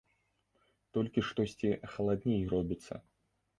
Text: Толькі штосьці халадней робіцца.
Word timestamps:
Толькі 0.97 1.25
штосьці 1.29 1.69
халадней 1.93 2.43
робіцца. 2.57 2.93